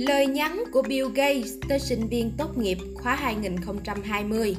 Lời 0.00 0.26
nhắn 0.26 0.64
của 0.72 0.82
Bill 0.82 1.08
Gates 1.14 1.52
tới 1.68 1.78
sinh 1.78 2.08
viên 2.08 2.32
tốt 2.38 2.58
nghiệp 2.58 2.78
khóa 2.94 3.14
2020 3.14 4.56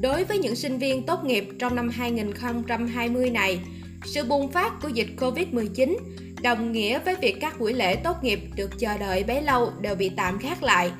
Đối 0.00 0.24
với 0.24 0.38
những 0.38 0.56
sinh 0.56 0.78
viên 0.78 1.06
tốt 1.06 1.24
nghiệp 1.24 1.48
trong 1.58 1.74
năm 1.74 1.88
2020 1.88 3.30
này, 3.30 3.60
sự 4.04 4.24
bùng 4.24 4.52
phát 4.52 4.72
của 4.82 4.88
dịch 4.88 5.08
Covid-19 5.16 5.96
đồng 6.42 6.72
nghĩa 6.72 6.98
với 6.98 7.14
việc 7.14 7.36
các 7.40 7.60
buổi 7.60 7.72
lễ 7.72 7.96
tốt 7.96 8.16
nghiệp 8.22 8.40
được 8.56 8.70
chờ 8.78 8.98
đợi 8.98 9.24
bấy 9.24 9.42
lâu 9.42 9.72
đều 9.80 9.94
bị 9.94 10.10
tạm 10.16 10.38
gác 10.38 10.62
lại. 10.62 10.90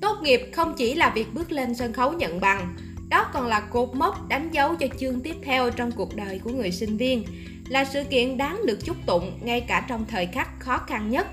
Tốt 0.00 0.16
nghiệp 0.22 0.50
không 0.52 0.74
chỉ 0.76 0.94
là 0.94 1.12
việc 1.14 1.34
bước 1.34 1.52
lên 1.52 1.74
sân 1.74 1.92
khấu 1.92 2.12
nhận 2.12 2.40
bằng, 2.40 2.76
đó 3.08 3.26
còn 3.32 3.46
là 3.46 3.60
cột 3.60 3.94
mốc 3.94 4.28
đánh 4.28 4.50
dấu 4.52 4.74
cho 4.74 4.86
chương 5.00 5.20
tiếp 5.20 5.34
theo 5.44 5.70
trong 5.70 5.92
cuộc 5.92 6.16
đời 6.16 6.40
của 6.44 6.50
người 6.50 6.70
sinh 6.70 6.96
viên, 6.96 7.24
là 7.68 7.84
sự 7.84 8.04
kiện 8.04 8.36
đáng 8.36 8.66
được 8.66 8.84
chúc 8.84 8.96
tụng 9.06 9.38
ngay 9.42 9.60
cả 9.60 9.86
trong 9.88 10.04
thời 10.08 10.26
khắc 10.26 10.60
khó 10.60 10.78
khăn 10.78 11.10
nhất. 11.10 11.26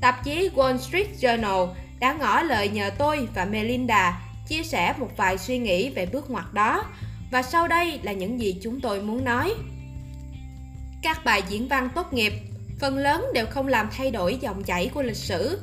Tạp 0.00 0.24
chí 0.24 0.50
Wall 0.54 0.78
Street 0.78 1.06
Journal 1.20 1.68
đã 2.00 2.12
ngỏ 2.12 2.42
lời 2.42 2.68
nhờ 2.68 2.90
tôi 2.98 3.28
và 3.34 3.44
Melinda 3.44 4.20
chia 4.48 4.62
sẻ 4.62 4.94
một 4.98 5.10
vài 5.16 5.38
suy 5.38 5.58
nghĩ 5.58 5.90
về 5.90 6.06
bước 6.06 6.30
ngoặt 6.30 6.54
đó 6.54 6.84
và 7.30 7.42
sau 7.42 7.68
đây 7.68 8.00
là 8.02 8.12
những 8.12 8.40
gì 8.40 8.56
chúng 8.62 8.80
tôi 8.80 9.00
muốn 9.00 9.24
nói. 9.24 9.54
Các 11.02 11.24
bài 11.24 11.42
diễn 11.48 11.68
văn 11.68 11.88
tốt 11.94 12.12
nghiệp 12.12 12.32
phần 12.80 12.98
lớn 12.98 13.26
đều 13.34 13.46
không 13.46 13.66
làm 13.66 13.88
thay 13.96 14.10
đổi 14.10 14.38
dòng 14.40 14.62
chảy 14.62 14.90
của 14.94 15.02
lịch 15.02 15.16
sử. 15.16 15.60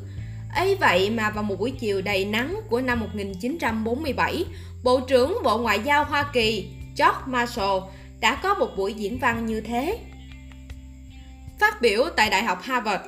ấy 0.55 0.75
vậy 0.75 1.09
mà 1.09 1.29
vào 1.29 1.43
một 1.43 1.55
buổi 1.59 1.71
chiều 1.71 2.01
đầy 2.01 2.25
nắng 2.25 2.59
của 2.69 2.81
năm 2.81 2.99
1947, 2.99 4.45
Bộ 4.83 4.99
trưởng 4.99 5.37
Bộ 5.43 5.57
Ngoại 5.57 5.79
giao 5.79 6.03
Hoa 6.03 6.23
Kỳ 6.33 6.69
George 6.97 7.19
Marshall 7.25 7.79
đã 8.19 8.35
có 8.35 8.53
một 8.53 8.69
buổi 8.77 8.93
diễn 8.93 9.19
văn 9.19 9.45
như 9.45 9.61
thế. 9.61 9.99
Phát 11.59 11.81
biểu 11.81 12.03
tại 12.15 12.29
Đại 12.29 12.43
học 12.43 12.61
Harvard, 12.61 13.03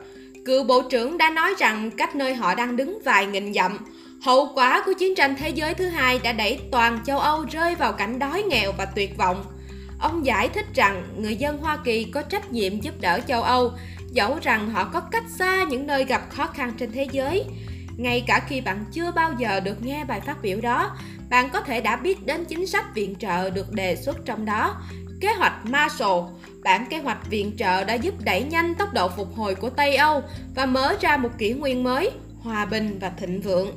cựu 0.46 0.64
Bộ 0.64 0.82
trưởng 0.82 1.18
đã 1.18 1.30
nói 1.30 1.54
rằng 1.58 1.92
cách 1.92 2.16
nơi 2.16 2.36
họ 2.36 2.56
đang 2.56 2.76
đứng 2.76 3.00
vài 3.06 3.26
nghìn 3.26 3.54
dặm, 3.54 3.78
hậu 4.22 4.52
quả 4.56 4.84
của 4.86 4.94
chiến 4.94 5.16
tranh 5.16 5.36
thế 5.36 5.50
giới 5.50 5.74
thứ 5.74 5.88
hai 5.88 6.20
đã 6.24 6.32
đẩy 6.34 6.60
toàn 6.72 7.00
châu 7.06 7.20
Âu 7.20 7.46
rơi 7.52 7.76
vào 7.76 7.94
cảnh 7.94 8.20
đói 8.20 8.44
nghèo 8.44 8.72
và 8.78 8.86
tuyệt 8.86 9.18
vọng. 9.18 9.46
Ông 10.00 10.26
giải 10.26 10.50
thích 10.50 10.66
rằng 10.74 11.04
người 11.18 11.36
dân 11.36 11.58
Hoa 11.58 11.78
Kỳ 11.84 12.04
có 12.04 12.22
trách 12.22 12.52
nhiệm 12.52 12.82
giúp 12.82 13.02
đỡ 13.02 13.20
châu 13.28 13.42
Âu, 13.44 13.72
dẫu 14.12 14.38
rằng 14.42 14.70
họ 14.70 14.90
có 14.94 15.00
cách 15.00 15.24
xa 15.40 15.64
những 15.64 15.88
nơi 15.88 16.06
gặp 16.06 16.22
khó 16.30 16.48
khăn 16.48 16.74
trên 16.78 16.92
thế 16.92 17.08
giới. 17.12 17.46
Ngay 17.98 18.24
cả 18.28 18.42
khi 18.48 18.62
bạn 18.62 18.86
chưa 18.92 19.12
bao 19.12 19.34
giờ 19.38 19.60
được 19.60 19.86
nghe 19.86 20.04
bài 20.04 20.22
phát 20.22 20.42
biểu 20.42 20.62
đó, 20.62 20.98
bạn 21.30 21.50
có 21.50 21.62
thể 21.62 21.82
đã 21.82 21.96
biết 21.96 22.26
đến 22.26 22.46
chính 22.46 22.68
sách 22.68 22.96
viện 22.96 23.16
trợ 23.20 23.50
được 23.50 23.72
đề 23.72 23.96
xuất 23.96 24.26
trong 24.26 24.46
đó. 24.46 24.76
Kế 25.26 25.34
hoạch 25.34 25.66
Marshall, 25.66 26.20
bản 26.64 26.86
kế 26.90 27.00
hoạch 27.00 27.30
viện 27.30 27.52
trợ 27.58 27.84
đã 27.84 27.94
giúp 27.94 28.14
đẩy 28.24 28.44
nhanh 28.44 28.76
tốc 28.76 28.94
độ 28.94 29.10
phục 29.18 29.36
hồi 29.36 29.56
của 29.56 29.70
Tây 29.70 29.96
Âu 29.96 30.24
và 30.56 30.66
mở 30.66 30.96
ra 31.02 31.18
một 31.18 31.30
kỷ 31.38 31.54
nguyên 31.54 31.84
mới, 31.84 32.12
hòa 32.40 32.66
bình 32.66 32.98
và 33.02 33.10
thịnh 33.10 33.42
vượng. 33.42 33.72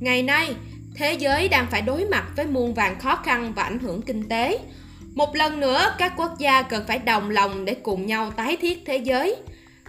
Ngày 0.00 0.22
nay, 0.22 0.54
thế 0.94 1.12
giới 1.12 1.48
đang 1.48 1.66
phải 1.70 1.82
đối 1.82 2.04
mặt 2.04 2.24
với 2.36 2.46
muôn 2.46 2.74
vàn 2.74 3.00
khó 3.00 3.16
khăn 3.16 3.52
và 3.56 3.62
ảnh 3.62 3.78
hưởng 3.78 4.02
kinh 4.02 4.28
tế. 4.28 4.58
Một 5.14 5.36
lần 5.36 5.60
nữa, 5.60 5.94
các 5.98 6.12
quốc 6.16 6.38
gia 6.38 6.62
cần 6.62 6.84
phải 6.88 6.98
đồng 6.98 7.30
lòng 7.30 7.64
để 7.64 7.74
cùng 7.74 8.06
nhau 8.06 8.30
tái 8.30 8.56
thiết 8.56 8.82
thế 8.86 8.96
giới. 8.96 9.36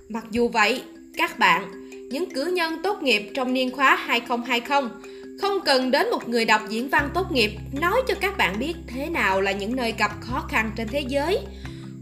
Mặc 0.10 0.24
dù 0.32 0.48
vậy, 0.48 0.84
các 1.18 1.40
bạn, 1.40 1.90
những 2.10 2.34
cử 2.34 2.46
nhân 2.46 2.80
tốt 2.84 3.02
nghiệp 3.02 3.32
trong 3.36 3.54
niên 3.54 3.72
khóa 3.72 3.96
2020 3.96 4.90
không 5.42 5.60
cần 5.66 5.92
đến 5.92 6.10
một 6.10 6.30
người 6.30 6.46
đọc 6.46 6.62
diễn 6.70 6.90
văn 6.90 7.10
tốt 7.14 7.32
nghiệp, 7.32 7.52
nói 7.72 8.02
cho 8.08 8.14
các 8.22 8.38
bạn 8.38 8.60
biết 8.60 8.76
thế 8.88 9.10
nào 9.10 9.42
là 9.42 9.52
những 9.52 9.76
nơi 9.76 9.94
gặp 9.98 10.12
khó 10.22 10.46
khăn 10.50 10.72
trên 10.76 10.88
thế 10.88 11.00
giới. 11.00 11.40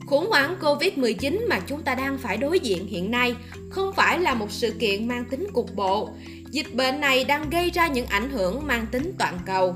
Khủng 0.05 0.29
hoảng 0.29 0.55
Covid-19 0.61 1.47
mà 1.49 1.59
chúng 1.67 1.81
ta 1.81 1.95
đang 1.95 2.17
phải 2.17 2.37
đối 2.37 2.59
diện 2.59 2.87
hiện 2.87 3.11
nay 3.11 3.35
không 3.69 3.93
phải 3.93 4.19
là 4.19 4.33
một 4.33 4.51
sự 4.51 4.71
kiện 4.79 5.07
mang 5.07 5.25
tính 5.25 5.47
cục 5.53 5.75
bộ. 5.75 6.09
Dịch 6.51 6.73
bệnh 6.73 7.01
này 7.01 7.23
đang 7.23 7.49
gây 7.49 7.69
ra 7.69 7.87
những 7.87 8.05
ảnh 8.05 8.29
hưởng 8.29 8.67
mang 8.67 8.85
tính 8.91 9.11
toàn 9.19 9.39
cầu. 9.45 9.75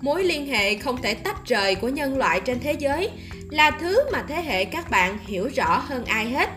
Mối 0.00 0.24
liên 0.24 0.46
hệ 0.46 0.74
không 0.74 1.02
thể 1.02 1.14
tách 1.14 1.46
rời 1.46 1.74
của 1.74 1.88
nhân 1.88 2.18
loại 2.18 2.40
trên 2.40 2.60
thế 2.60 2.72
giới 2.72 3.10
là 3.50 3.70
thứ 3.70 4.10
mà 4.12 4.24
thế 4.28 4.42
hệ 4.42 4.64
các 4.64 4.90
bạn 4.90 5.18
hiểu 5.26 5.48
rõ 5.54 5.78
hơn 5.78 6.04
ai 6.04 6.30
hết. 6.30 6.50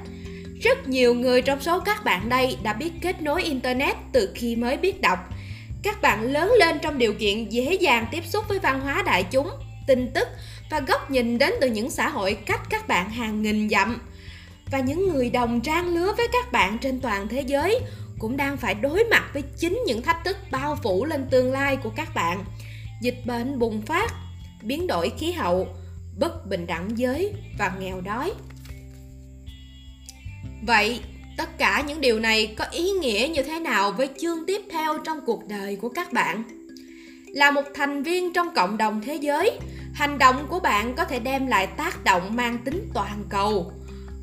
Rất 0.62 0.88
nhiều 0.88 1.13
người 1.13 1.41
trong 1.41 1.62
số 1.62 1.79
các 1.79 2.03
bạn 2.03 2.29
đây 2.29 2.57
đã 2.63 2.73
biết 2.73 2.91
kết 3.01 3.22
nối 3.22 3.44
internet 3.44 3.95
từ 4.12 4.29
khi 4.35 4.56
mới 4.56 4.78
biết 4.78 5.01
đọc 5.01 5.34
các 5.85 6.01
bạn 6.01 6.23
lớn 6.23 6.53
lên 6.59 6.79
trong 6.81 6.97
điều 6.97 7.13
kiện 7.13 7.50
dễ 7.50 7.73
dàng 7.73 8.07
tiếp 8.12 8.23
xúc 8.25 8.46
với 8.47 8.59
văn 8.59 8.79
hóa 8.79 9.03
đại 9.06 9.23
chúng, 9.23 9.50
tin 9.88 10.12
tức 10.13 10.28
và 10.69 10.79
góc 10.79 11.12
nhìn 11.12 11.38
đến 11.38 11.53
từ 11.62 11.69
những 11.69 11.90
xã 11.90 12.09
hội 12.09 12.38
cách 12.46 12.62
các 12.69 12.88
bạn 12.88 13.09
hàng 13.09 13.41
nghìn 13.41 13.69
dặm. 13.69 14.01
Và 14.72 14.79
những 14.79 15.09
người 15.09 15.29
đồng 15.29 15.62
trang 15.62 15.88
lứa 15.88 16.13
với 16.18 16.28
các 16.34 16.51
bạn 16.51 16.78
trên 16.81 17.00
toàn 17.01 17.28
thế 17.28 17.41
giới 17.41 17.79
cũng 18.19 18.38
đang 18.38 18.57
phải 18.57 18.74
đối 18.74 19.03
mặt 19.03 19.24
với 19.34 19.44
chính 19.57 19.84
những 19.88 20.01
thách 20.01 20.24
thức 20.25 20.38
bao 20.51 20.78
phủ 20.84 21.06
lên 21.06 21.28
tương 21.29 21.51
lai 21.51 21.78
của 21.78 21.91
các 21.95 22.16
bạn. 22.16 22.44
Dịch 23.01 23.25
bệnh 23.25 23.59
bùng 23.59 23.81
phát, 23.81 24.13
biến 24.62 24.88
đổi 24.88 25.12
khí 25.19 25.31
hậu, 25.31 25.68
bất 26.19 26.47
bình 26.47 26.68
đẳng 26.68 26.97
giới 26.97 27.34
và 27.59 27.72
nghèo 27.79 28.01
đói. 28.01 28.31
Vậy 30.62 31.01
tất 31.38 31.57
cả 31.57 31.84
những 31.88 32.01
điều 32.01 32.19
này 32.19 32.56
có 32.57 32.66
ý 32.72 32.91
nghĩa 32.91 33.29
như 33.34 33.44
thế 33.44 33.59
nào 33.59 33.91
với 33.91 34.09
chương 34.22 34.46
tiếp 34.46 34.62
theo 34.72 34.97
trong 34.97 35.19
cuộc 35.25 35.47
đời 35.47 35.75
của 35.75 35.90
các 35.90 36.13
bạn? 36.13 36.44
Là 37.28 37.51
một 37.51 37.63
thành 37.73 38.03
viên 38.03 38.34
trong 38.34 38.56
cộng 38.56 38.78
đồng 38.78 39.01
thế 39.01 39.16
giới, 39.16 39.51
hành 39.94 40.18
động 40.18 40.45
của 40.50 40.59
bạn 40.59 40.94
có 40.95 41.06
thể 41.06 41.19
đem 41.19 41.47
lại 41.47 41.68
tác 41.68 42.03
động 42.03 42.35
mang 42.35 42.57
tính 42.66 42.90
toàn 42.94 43.24
cầu. 43.29 43.72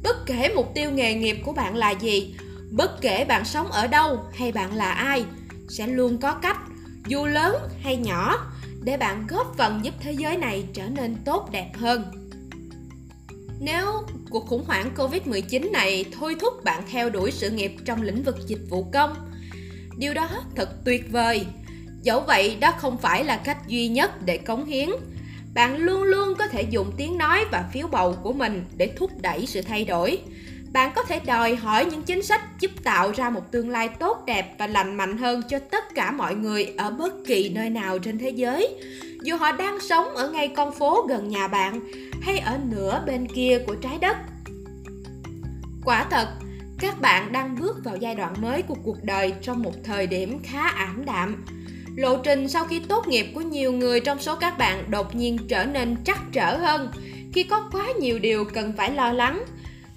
Bất 0.02 0.26
kể 0.26 0.52
mục 0.54 0.74
tiêu 0.74 0.90
nghề 0.90 1.14
nghiệp 1.14 1.36
của 1.44 1.52
bạn 1.52 1.76
là 1.76 1.90
gì, 1.90 2.34
bất 2.70 3.00
kể 3.00 3.24
bạn 3.24 3.44
sống 3.44 3.72
ở 3.72 3.86
đâu 3.86 4.18
hay 4.34 4.52
bạn 4.52 4.74
là 4.74 4.92
ai, 4.92 5.24
sẽ 5.68 5.86
luôn 5.86 6.18
có 6.18 6.32
cách, 6.32 6.58
dù 7.06 7.26
lớn 7.26 7.56
hay 7.82 7.96
nhỏ, 7.96 8.46
để 8.82 8.96
bạn 8.96 9.26
góp 9.28 9.54
phần 9.58 9.80
giúp 9.82 9.94
thế 10.00 10.12
giới 10.12 10.36
này 10.36 10.64
trở 10.74 10.86
nên 10.86 11.16
tốt 11.24 11.48
đẹp 11.52 11.70
hơn 11.74 12.31
nếu 13.64 13.86
cuộc 14.30 14.46
khủng 14.46 14.64
hoảng 14.66 14.90
Covid-19 14.96 15.70
này 15.70 16.04
thôi 16.18 16.36
thúc 16.40 16.64
bạn 16.64 16.82
theo 16.90 17.10
đuổi 17.10 17.30
sự 17.30 17.50
nghiệp 17.50 17.72
trong 17.84 18.02
lĩnh 18.02 18.22
vực 18.22 18.36
dịch 18.46 18.60
vụ 18.68 18.86
công, 18.92 19.14
điều 19.98 20.14
đó 20.14 20.28
thật 20.56 20.84
tuyệt 20.84 21.12
vời. 21.12 21.46
Dẫu 22.02 22.20
vậy, 22.20 22.56
đó 22.60 22.72
không 22.78 22.98
phải 22.98 23.24
là 23.24 23.36
cách 23.36 23.68
duy 23.68 23.88
nhất 23.88 24.10
để 24.24 24.38
cống 24.38 24.64
hiến. 24.64 24.88
Bạn 25.54 25.76
luôn 25.76 26.02
luôn 26.02 26.34
có 26.38 26.46
thể 26.46 26.62
dùng 26.62 26.92
tiếng 26.96 27.18
nói 27.18 27.44
và 27.52 27.64
phiếu 27.72 27.86
bầu 27.86 28.16
của 28.22 28.32
mình 28.32 28.64
để 28.76 28.92
thúc 28.96 29.10
đẩy 29.20 29.46
sự 29.46 29.62
thay 29.62 29.84
đổi. 29.84 30.18
Bạn 30.72 30.92
có 30.94 31.02
thể 31.02 31.20
đòi 31.26 31.56
hỏi 31.56 31.84
những 31.84 32.02
chính 32.02 32.22
sách 32.22 32.40
giúp 32.60 32.70
tạo 32.84 33.12
ra 33.12 33.30
một 33.30 33.52
tương 33.52 33.70
lai 33.70 33.88
tốt 33.88 34.22
đẹp 34.26 34.54
và 34.58 34.66
lành 34.66 34.96
mạnh 34.96 35.18
hơn 35.18 35.42
cho 35.48 35.58
tất 35.58 35.94
cả 35.94 36.10
mọi 36.10 36.34
người 36.34 36.74
ở 36.78 36.90
bất 36.90 37.12
kỳ 37.26 37.48
nơi 37.48 37.70
nào 37.70 37.98
trên 37.98 38.18
thế 38.18 38.30
giới. 38.30 38.68
Dù 39.22 39.36
họ 39.36 39.52
đang 39.52 39.80
sống 39.80 40.04
ở 40.14 40.30
ngay 40.30 40.48
con 40.48 40.74
phố 40.74 41.06
gần 41.08 41.28
nhà 41.28 41.48
bạn 41.48 41.80
hay 42.22 42.38
ở 42.38 42.58
nửa 42.70 43.02
bên 43.06 43.26
kia 43.28 43.58
của 43.66 43.74
trái 43.74 43.98
đất. 43.98 44.16
Quả 45.84 46.06
thật, 46.10 46.28
các 46.78 47.00
bạn 47.00 47.32
đang 47.32 47.56
bước 47.60 47.84
vào 47.84 47.96
giai 47.96 48.14
đoạn 48.14 48.34
mới 48.42 48.62
của 48.62 48.76
cuộc 48.84 49.04
đời 49.04 49.34
trong 49.42 49.62
một 49.62 49.74
thời 49.84 50.06
điểm 50.06 50.38
khá 50.42 50.68
ảm 50.68 51.04
đạm. 51.04 51.44
Lộ 51.96 52.16
trình 52.16 52.48
sau 52.48 52.64
khi 52.64 52.80
tốt 52.88 53.08
nghiệp 53.08 53.26
của 53.34 53.40
nhiều 53.40 53.72
người 53.72 54.00
trong 54.00 54.20
số 54.20 54.36
các 54.36 54.58
bạn 54.58 54.90
đột 54.90 55.14
nhiên 55.14 55.38
trở 55.48 55.64
nên 55.64 55.96
trắc 56.04 56.18
trở 56.32 56.56
hơn 56.56 56.90
khi 57.32 57.42
có 57.42 57.68
quá 57.72 57.86
nhiều 58.00 58.18
điều 58.18 58.44
cần 58.44 58.72
phải 58.76 58.92
lo 58.92 59.12
lắng 59.12 59.44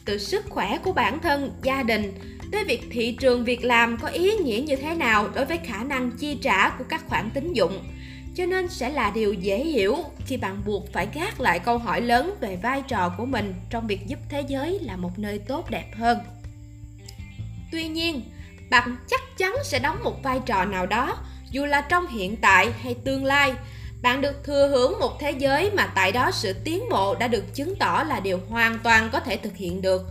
từ 0.06 0.18
sức 0.18 0.46
khỏe 0.50 0.78
của 0.84 0.94
bản 0.94 1.20
thân, 1.20 1.52
gia 1.64 1.84
đình 1.84 2.14
tới 2.52 2.64
việc 2.64 2.88
thị 2.92 3.18
trường 3.20 3.44
việc 3.44 3.64
làm 3.64 3.98
có 3.98 4.08
ý 4.08 4.32
nghĩa 4.32 4.64
như 4.68 4.76
thế 4.76 4.96
nào 4.96 5.30
đối 5.36 5.46
với 5.46 5.58
khả 5.58 5.84
năng 5.84 6.12
chi 6.12 6.38
trả 6.42 6.70
của 6.70 6.84
các 6.90 7.04
khoản 7.08 7.30
tín 7.34 7.54
dụng. 7.54 7.84
Cho 8.36 8.46
nên 8.46 8.68
sẽ 8.68 8.90
là 8.90 9.12
điều 9.16 9.34
dễ 9.34 9.64
hiểu 9.64 9.98
khi 10.26 10.38
bạn 10.38 10.62
buộc 10.66 10.94
phải 10.94 11.08
gác 11.14 11.42
lại 11.42 11.60
câu 11.60 11.78
hỏi 11.78 12.02
lớn 12.02 12.36
về 12.42 12.56
vai 12.56 12.84
trò 12.88 13.14
của 13.18 13.26
mình 13.26 13.54
trong 13.70 13.88
việc 13.88 14.07
giúp 14.07 14.19
thế 14.30 14.44
giới 14.48 14.80
là 14.81 14.96
một 14.96 15.19
nơi 15.19 15.40
tốt 15.40 15.69
đẹp 15.69 15.92
hơn. 15.96 16.19
Tuy 17.72 17.88
nhiên, 17.88 18.22
bạn 18.69 18.96
chắc 19.08 19.22
chắn 19.38 19.54
sẽ 19.63 19.80
đóng 19.80 20.04
một 20.04 20.24
vai 20.24 20.40
trò 20.46 20.66
nào 20.66 20.86
đó, 20.86 21.18
dù 21.51 21.66
là 21.66 21.81
trong 21.81 22.08
hiện 22.08 22.36
tại 22.36 22.72
hay 22.81 22.96
tương 23.06 23.25
lai 23.25 23.54
bạn 24.01 24.21
được 24.21 24.44
thừa 24.44 24.68
hưởng 24.68 25.00
một 25.00 25.19
thế 25.19 25.31
giới 25.31 25.71
mà 25.71 25.92
tại 25.95 26.12
đó 26.12 26.31
sự 26.33 26.53
tiến 26.63 26.89
bộ 26.89 27.15
đã 27.15 27.27
được 27.27 27.44
chứng 27.53 27.75
tỏ 27.75 28.03
là 28.07 28.19
điều 28.19 28.39
hoàn 28.50 28.80
toàn 28.83 29.09
có 29.13 29.19
thể 29.19 29.38
thực 29.38 29.56
hiện 29.56 29.81
được 29.81 30.01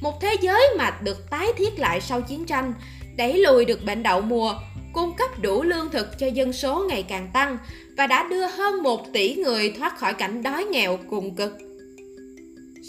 một 0.00 0.20
thế 0.20 0.36
giới 0.40 0.68
mà 0.78 0.98
được 1.02 1.30
tái 1.30 1.46
thiết 1.56 1.78
lại 1.78 2.00
sau 2.00 2.20
chiến 2.20 2.44
tranh 2.44 2.74
đẩy 3.16 3.38
lùi 3.38 3.64
được 3.64 3.84
bệnh 3.84 4.02
đậu 4.02 4.20
mùa 4.20 4.54
cung 4.92 5.14
cấp 5.16 5.30
đủ 5.42 5.62
lương 5.62 5.90
thực 5.90 6.18
cho 6.18 6.26
dân 6.26 6.52
số 6.52 6.86
ngày 6.88 7.02
càng 7.02 7.30
tăng 7.32 7.58
và 7.96 8.06
đã 8.06 8.28
đưa 8.30 8.46
hơn 8.46 8.82
1 8.82 9.12
tỷ 9.12 9.34
người 9.34 9.74
thoát 9.78 9.98
khỏi 9.98 10.14
cảnh 10.14 10.42
đói 10.42 10.64
nghèo 10.64 10.98
cùng 11.10 11.34
cực. 11.34 11.58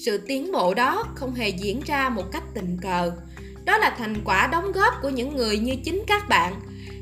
Sự 0.06 0.18
tiến 0.18 0.52
bộ 0.52 0.74
đó 0.74 1.04
không 1.16 1.34
hề 1.34 1.50
diễn 1.50 1.81
ra 1.86 2.10
một 2.10 2.24
cách 2.31 2.44
tình 2.54 2.78
cờ. 2.81 3.12
Đó 3.66 3.78
là 3.78 3.95
thành 3.98 4.16
quả 4.25 4.48
đóng 4.48 4.72
góp 4.72 4.94
của 5.02 5.10
những 5.10 5.36
người 5.36 5.57
như 5.57 5.75
chính 5.86 6.04
các 6.07 6.30
bạn, 6.30 6.54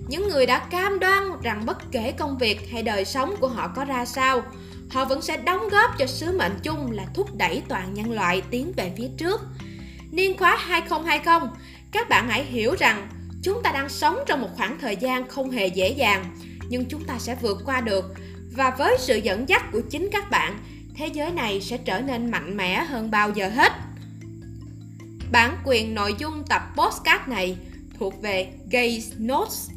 những 0.07 0.29
người 0.29 0.45
đã 0.45 0.59
cam 0.59 0.99
đoan 0.99 1.23
rằng 1.41 1.65
bất 1.65 1.91
kể 1.91 2.11
công 2.11 2.37
việc 2.37 2.71
hay 2.71 2.83
đời 2.83 3.05
sống 3.05 3.35
của 3.39 3.47
họ 3.47 3.67
có 3.75 3.85
ra 3.85 4.05
sao, 4.05 4.41
họ 4.89 5.05
vẫn 5.05 5.21
sẽ 5.21 5.37
đóng 5.37 5.69
góp 5.69 5.97
cho 5.97 6.05
sứ 6.05 6.37
mệnh 6.37 6.59
chung 6.63 6.91
là 6.91 7.05
thúc 7.13 7.35
đẩy 7.35 7.63
toàn 7.67 7.93
nhân 7.93 8.11
loại 8.11 8.41
tiến 8.51 8.73
về 8.77 8.91
phía 8.97 9.07
trước. 9.17 9.41
Niên 10.11 10.37
khóa 10.37 10.55
2020 10.55 11.49
các 11.91 12.09
bạn 12.09 12.29
hãy 12.29 12.43
hiểu 12.43 12.75
rằng 12.79 13.07
chúng 13.43 13.63
ta 13.63 13.71
đang 13.71 13.89
sống 13.89 14.19
trong 14.25 14.41
một 14.41 14.49
khoảng 14.55 14.77
thời 14.79 14.95
gian 14.95 15.27
không 15.27 15.51
hề 15.51 15.67
dễ 15.67 15.89
dàng 15.89 16.25
nhưng 16.69 16.85
chúng 16.85 17.03
ta 17.03 17.19
sẽ 17.19 17.35
vượt 17.41 17.57
qua 17.65 17.81
được. 17.81 18.13
Và 18.55 18.75
với 18.77 18.97
sự 18.99 19.17
dẫn 19.17 19.49
dắt 19.49 19.71
của 19.71 19.81
chính 19.89 20.09
các 20.11 20.29
bạn 20.31 20.59
thế 20.95 21.07
giới 21.07 21.31
này 21.31 21.61
sẽ 21.61 21.77
trở 21.77 22.01
nên 22.01 22.31
mạnh 22.31 22.57
mẽ 22.57 22.83
hơn 22.83 23.11
bao 23.11 23.29
giờ 23.29 23.49
hết. 23.49 23.71
Bản 25.31 25.57
quyền 25.65 25.95
nội 25.95 26.15
dung 26.19 26.43
tập 26.49 26.61
postcard 26.75 27.27
này 27.27 27.57
thuộc 27.99 28.21
về 28.21 28.47
Gays 28.71 29.11
Notes. 29.17 29.76